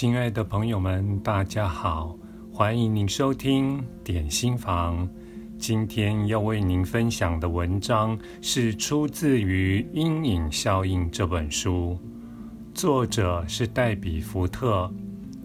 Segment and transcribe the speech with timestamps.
[0.00, 2.16] 亲爱的朋友们，大家好，
[2.50, 5.06] 欢迎您收听点心房。
[5.58, 11.98] 今天要为您分享的文章是出自于《阴影效应》这本书，
[12.72, 14.90] 作者是黛比·福特，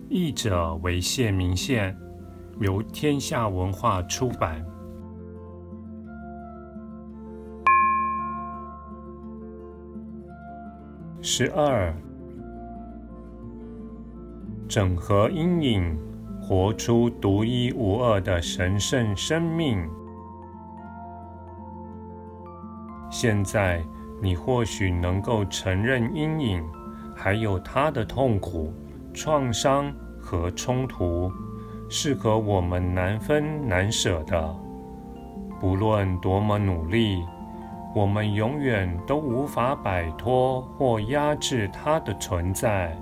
[0.07, 1.93] 译者为谢明宪，
[2.61, 4.65] 由天下文化出版。
[11.21, 11.93] 十二。
[14.67, 15.97] 整合阴影，
[16.41, 19.87] 活出独一无二的神圣生命。
[23.11, 23.81] 现在，
[24.21, 26.63] 你或许能够承认阴影，
[27.15, 28.73] 还有它的痛苦、
[29.13, 31.31] 创伤和冲突，
[31.87, 34.55] 是和我们难分难舍的。
[35.59, 37.23] 不论多么努力，
[37.95, 42.97] 我们永远都无法摆脱或压制它的存在。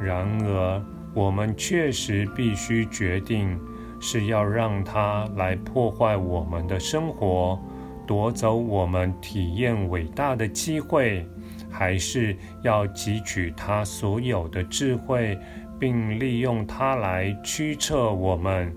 [0.00, 0.82] 然而，
[1.14, 3.58] 我们确实必须决定，
[4.00, 7.58] 是要让它来破坏我们的生活，
[8.06, 11.26] 夺走我们体验伟大的机会，
[11.68, 15.36] 还是要汲取它所有的智慧，
[15.78, 18.72] 并利用它来驱策我们，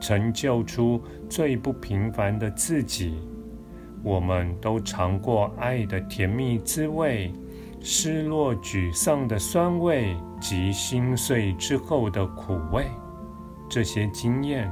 [0.00, 3.18] 成就出最不平凡的自己。
[4.02, 7.32] 我们都尝过爱的甜蜜滋味。
[7.82, 12.86] 失落、沮丧的酸味及心碎之后的苦味，
[13.70, 14.70] 这些经验，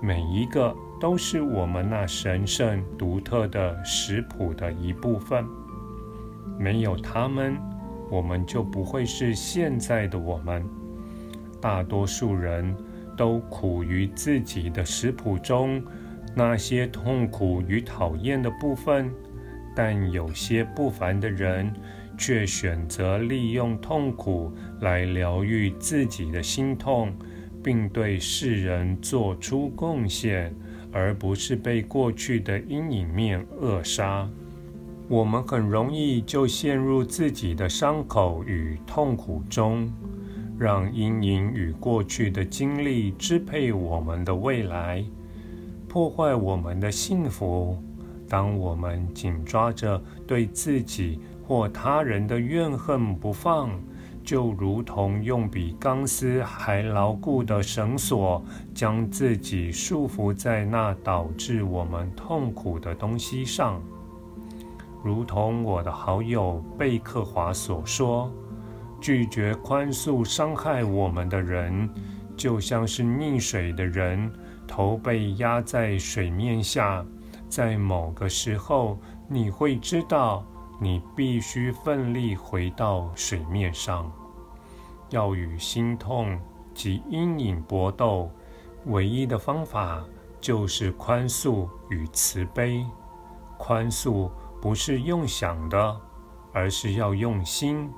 [0.00, 5.46] 每一个都是我们那神圣独特的食谱的一部分。
[6.58, 7.56] 没有他们，
[8.10, 10.64] 我们就不会是现在的我们。
[11.60, 12.76] 大多数人
[13.16, 15.80] 都苦于自己的食谱中
[16.34, 19.12] 那些痛苦与讨厌的部分，
[19.76, 21.72] 但有些不凡的人。
[22.18, 27.14] 却选择利用痛苦来疗愈自己的心痛，
[27.62, 30.54] 并对世人做出贡献，
[30.92, 34.28] 而不是被过去的阴影面扼杀。
[35.08, 39.90] 我们很容易就陷入自己的伤口与痛苦中，
[40.58, 45.02] 让阴影与过去的经历支配我们的未来，
[45.88, 47.82] 破坏我们的幸福。
[48.28, 53.70] 当我们紧抓着对自己，或他人的怨恨不放，
[54.22, 58.44] 就如同用比钢丝还牢固的绳索，
[58.74, 63.80] 将自己束缚在那导致我们痛苦的东西上。
[65.02, 68.30] 如同我的好友贝克华所说
[69.00, 71.88] ：“拒绝宽恕伤害我们的人，
[72.36, 74.30] 就像是溺水的人，
[74.66, 77.02] 头被压在水面下。
[77.48, 80.44] 在某个时候，你会知道。”
[80.80, 84.10] 你必须奋力回到水面上，
[85.10, 86.38] 要与心痛
[86.72, 88.30] 及阴影搏斗。
[88.86, 90.04] 唯一的方法
[90.40, 92.86] 就是宽恕与慈悲。
[93.58, 94.30] 宽恕
[94.62, 96.00] 不是用想的，
[96.52, 97.90] 而是要用心。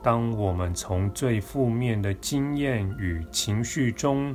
[0.00, 4.34] 当我们从最负面的经验与情绪中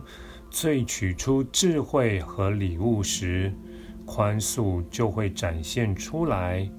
[0.52, 3.54] 萃取出智慧和礼物时，
[4.06, 6.70] 宽恕就会展现出来。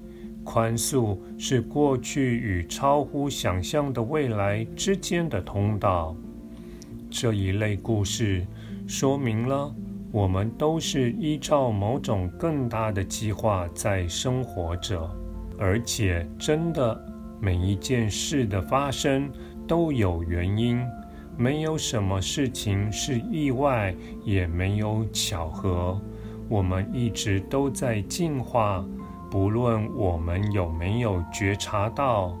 [0.51, 6.15] 宽恕是过去与超乎想象的未来之间的通道。
[7.07, 8.43] 这一类故事
[8.87, 9.71] 说明了，
[10.11, 15.07] 我们都是依照某种更大的计划在生活着，
[15.59, 16.99] 而且真的
[17.39, 19.29] 每一件事的发生
[19.67, 20.83] 都有原因，
[21.37, 23.95] 没有什么事情是意外，
[24.25, 26.01] 也没有巧合。
[26.49, 28.83] 我们一直都在进化。
[29.29, 32.33] 不论我们有没有觉察到，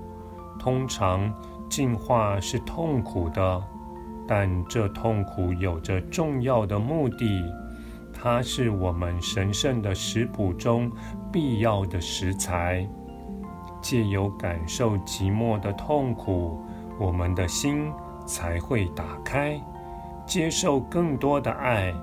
[0.57, 1.31] 通常
[1.69, 3.63] 进化是痛苦的，
[4.27, 7.43] 但这痛苦有着重要的目的，
[8.11, 10.91] 它是我们神圣的食谱中
[11.31, 12.87] 必要的食材。
[13.81, 16.59] 借由感受寂寞的痛苦，
[16.99, 17.89] 我们的心
[18.25, 19.57] 才会打开，
[20.25, 21.93] 接受更多的爱。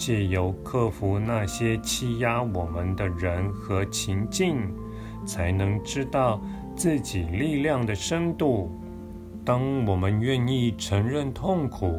[0.00, 4.56] 借由克服那些欺压我们的人和情境，
[5.26, 6.40] 才能知道
[6.74, 8.72] 自己力量的深度。
[9.44, 11.92] 当我们愿意承认痛苦、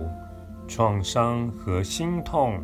[0.67, 2.59] 创伤和心痛，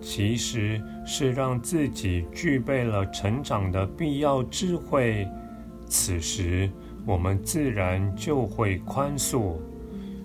[0.00, 5.24] 其实是让自己具备了成长的必要智慧。
[5.86, 6.68] 此时，
[7.06, 9.52] 我们自然就会宽恕，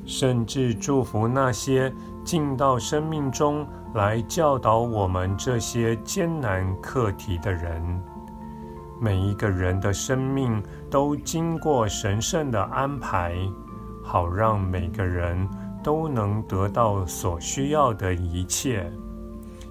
[0.08, 1.94] 甚至祝福那些
[2.30, 3.66] 进到生命中。
[3.96, 7.82] 来教导我们这些艰难课题的人，
[9.02, 10.62] 每一个人的生命
[10.92, 13.34] 都经过神圣的安排，
[14.04, 15.50] 好让每个人
[15.84, 18.88] 都能得到所需要的一切，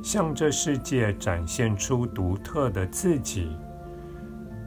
[0.03, 3.57] 向这世界展现出独特的自己。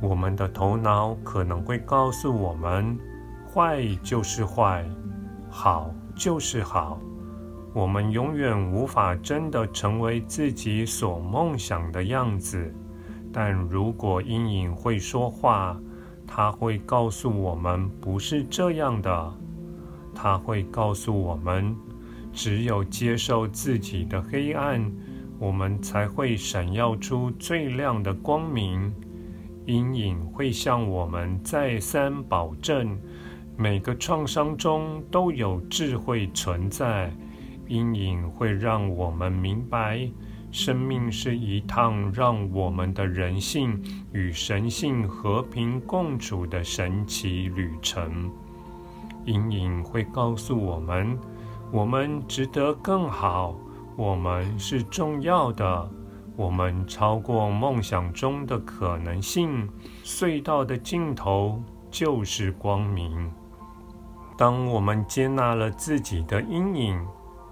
[0.01, 2.97] 我们的头脑可能会告诉我们，
[3.53, 4.89] 坏就是坏，
[5.49, 6.97] 好就是好。
[7.73, 12.73] 我们永远无法真的成为自己所梦想的样子。
[13.31, 15.79] 但如果阴影会说话，
[16.27, 19.33] 它会告诉我们不是这样的。
[20.13, 21.73] 它会告诉我们，
[22.33, 24.91] 只有接受自己的黑暗，
[25.39, 28.93] 我们才会闪耀出最亮的光明。
[29.65, 32.99] 阴影会向我们再三保证，
[33.55, 37.09] 每个创伤中都有智慧存在。
[37.71, 40.05] 阴影会让我们明白，
[40.51, 43.81] 生命是一趟让我们的人性
[44.11, 48.29] 与神性和平共处的神奇旅程。
[49.23, 51.17] 阴影会告诉我们，
[51.71, 53.55] 我们值得更好，
[53.95, 55.89] 我们是重要的，
[56.35, 59.69] 我们超过梦想中的可能性。
[60.03, 63.31] 隧道的尽头就是光明。
[64.37, 66.99] 当我们接纳了自己的阴影，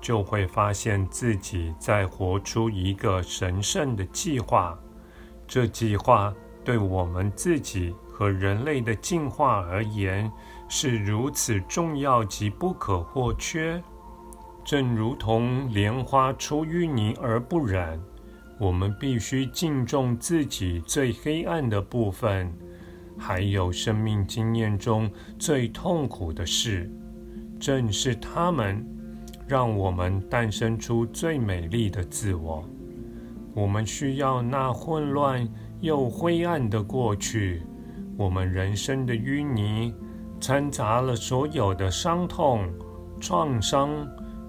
[0.01, 4.77] 就会发现自己在活出一个神圣的计划。
[5.47, 10.31] 这计划对我们自己和人类的进化而言
[10.67, 13.81] 是如此重要及不可或缺。
[14.63, 17.99] 正如同莲花出淤泥而不染，
[18.59, 22.53] 我们必须敬重自己最黑暗的部分，
[23.17, 25.09] 还有生命经验中
[25.39, 26.87] 最痛苦的事，
[27.59, 28.85] 正是他们。
[29.49, 32.63] 让我们诞生出最美丽的自我。
[33.55, 35.49] 我们需要那混乱
[35.81, 37.63] 又灰暗的过去。
[38.15, 39.91] 我们人生的淤泥
[40.39, 42.69] 掺杂了所有的伤痛、
[43.19, 43.89] 创伤、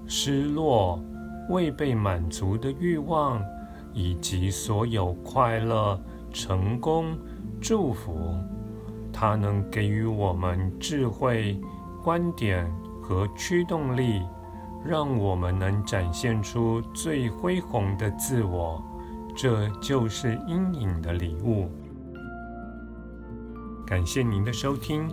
[0.06, 1.02] 失落、
[1.48, 3.42] 未被满足的欲望，
[3.94, 5.98] 以及所有快乐、
[6.30, 7.16] 成功、
[7.58, 8.34] 祝福。
[9.10, 11.58] 它能给予我们智慧、
[12.04, 12.70] 观点
[13.00, 14.20] 和驱动力。
[14.84, 18.82] 让我们能展现出最恢宏的自我，
[19.36, 21.70] 这就是阴影的礼物。
[23.86, 25.08] 感谢您的收听。